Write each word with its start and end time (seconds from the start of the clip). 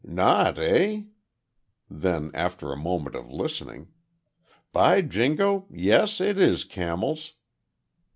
"Not, 0.03 0.57
eh?" 0.57 1.03
Then, 1.87 2.31
after 2.33 2.71
a 2.71 2.75
moment 2.75 3.15
of 3.15 3.29
listening 3.31 3.89
"By 4.71 5.01
Jingo, 5.01 5.67
yes 5.69 6.19
it 6.19 6.39
is 6.39 6.63
camels." 6.63 7.33